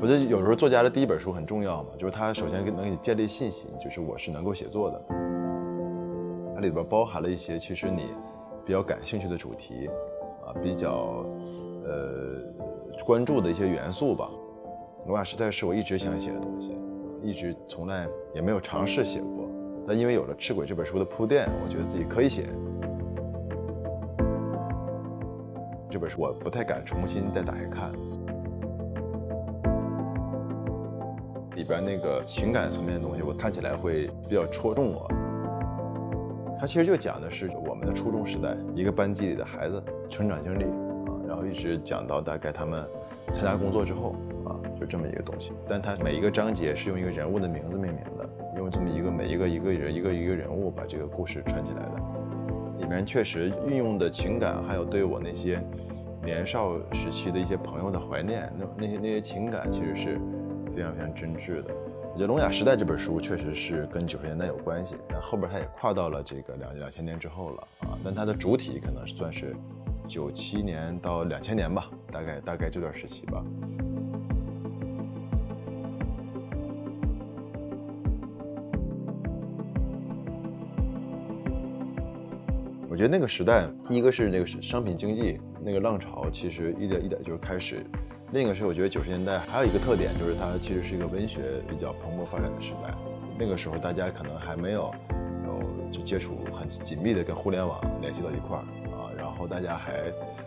[0.00, 5.02] 我觉得有时候作家的第一本书很重要嘛，就是他首先能给你建立信心，就是我是能够写作的。
[6.54, 8.08] 它里边包含了一些其实你
[8.66, 9.88] 比较感兴趣的主题，
[10.44, 11.24] 啊，比较
[11.86, 12.42] 呃
[13.06, 14.30] 关注的一些元素吧。
[15.06, 16.74] 罗马时代是我一直想写的东西，
[17.22, 19.46] 一直从来也没有尝试写过，
[19.86, 22.44] 但因为有了《赤鬼》这本书的铺垫，我觉得自己可以写。
[25.90, 27.92] 这本书我不太敢重新再打开看。
[31.54, 35.06] 里边那个情感层面的东西，我看起来会比较戳中我。
[36.58, 42.82] 它其实就讲的是我们的初中时代，一个班级里的孩子成长经历啊，然后一直讲到大概他们
[43.34, 44.16] 参加工作之后，
[44.84, 45.52] 就这么一个东西。
[45.66, 52.02] 但它每一个章节是用一个人物的名字命名的，用这么一个每一个一个人一个一个人物把这个故事串起来的。
[52.78, 55.62] 里面确实运用的情感，还有对我那些
[56.22, 60.20] 年少时期的一些朋友的怀念，那那些那些情感，其实是。
[60.74, 61.72] 非常非常真挚的，
[62.12, 67.96] 我觉得《聋哑时代》这本书确实是跟九十年代有关系，但后边它也跨到了这个两两千年之后了啊。
[68.02, 69.54] 但它的主体可能算是
[70.08, 73.44] 九七年到两千年吧，大概大概这段时期吧。
[82.94, 87.84] 我觉得那个时代，第一个是那个商品经济那个浪潮，其实一点一点就是开始。
[88.30, 92.94] 另一个是，我觉得九十年代还有一个特点，就是它其实是一个文学比较蓬勃发展的时代。
[93.36, 94.94] 那个时候大家可能还没有
[95.44, 95.60] 有
[95.90, 98.62] 就接触很紧密的跟互联网联系到一块儿
[98.94, 100.04] 啊，然后大家还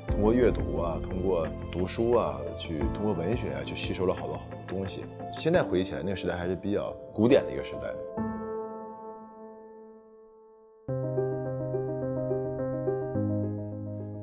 [0.09, 5.03] 通过阅读啊，通过读书啊，去通过文学啊，去吸收了好多好多东西。
[5.33, 8.26] 现在回忆起来，那个时代还是比较古典的一个时代。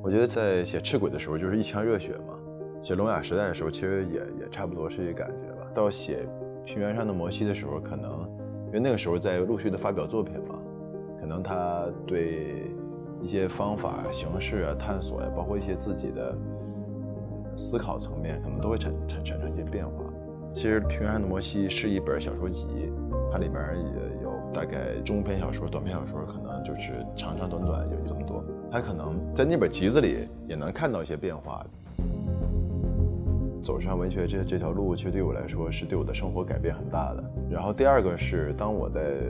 [0.05, 2.39] 我觉得在写《赤鬼》的时候，就是一腔热血嘛。
[2.83, 5.67] 写《聋哑时代》的时候，其实也也差不多是这感觉吧。
[5.75, 6.29] 到写
[6.63, 8.11] 《平原上的摩西》的时候，可能
[8.67, 10.59] 因为那个时候在陆续的发表作品嘛，
[11.19, 12.71] 可能他对
[13.23, 16.37] 一些方法、形式啊、探索呀，包括一些自己的
[17.57, 20.05] 思考层面，可能都会产产产生一些变化。
[20.53, 22.93] 其实《平原上的摩西》是一本小说集，
[23.33, 28.45] 它里面也有大概中篇小说、短篇小说，可能就是长长短短有这么多。
[28.75, 31.65] 他可能在那本集子里也能看到一些变化。
[33.63, 37.23] 走上文学这这条路，其实对我来说是对我的生活改变很大的。
[37.49, 39.29] 然后第二个是，当我在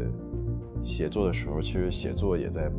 [0.82, 2.70] 写作的时候，其实写作也在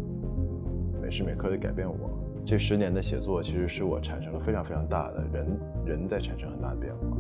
[1.00, 2.10] 每时每刻的改变我。
[2.44, 7.16] 这十年的写作，其实是我产生了非常非常大的人人在产生很大的变化。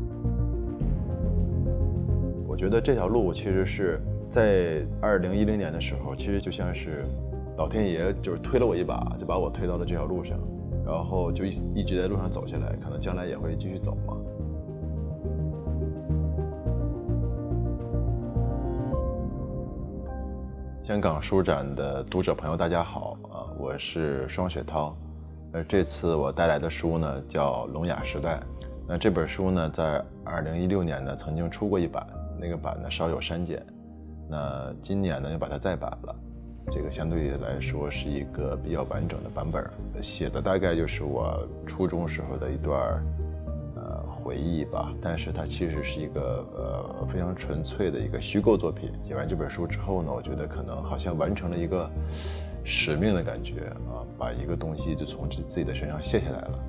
[2.47, 7.05] 我觉得这条路其实是在二零一零年的时候，其实就像是
[7.57, 10.37] 老天爷就是推了我一把，就把我推到了这条路上。
[10.85, 14.15] 然后就一一直在路上走下来，可能将来也会继续走嘛。
[20.79, 24.95] 香港书展的读者朋友，大家好啊，我是双雪涛。
[25.53, 28.39] 呃，这次我带来的书呢叫《聋哑时代》。
[28.87, 32.05] 那这本书呢，在二零一六年呢曾经出过一版，
[32.39, 33.65] 那个版呢稍有删减。
[34.29, 36.15] 那今年呢又把它再版了。
[36.69, 39.63] 这个相对来说是一个比较完整的版本，
[40.01, 43.03] 写的大概就是我初中时候的一段
[43.75, 44.93] 呃回忆吧。
[44.99, 48.91] 但是它其实是一个呃非常纯粹的一个虚构作品。
[49.03, 51.89] 写完这本书之后呢，我觉得可能好像完成了一个
[52.63, 56.59] 使命的感觉啊，把一个东西就从自自己的身上卸下来了。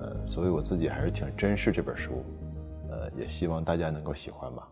[0.00, 2.22] 呃，所以我自己还是挺珍视这本书，
[2.90, 4.68] 呃，也希望大家能够喜欢吧。